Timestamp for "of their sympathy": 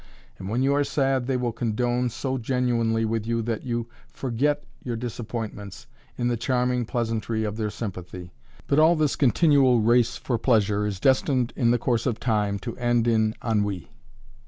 7.43-8.31